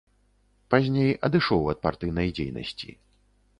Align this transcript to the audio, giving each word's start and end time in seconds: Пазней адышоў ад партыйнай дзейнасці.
Пазней 0.73 1.11
адышоў 1.29 1.69
ад 1.75 1.79
партыйнай 1.85 2.35
дзейнасці. 2.39 2.91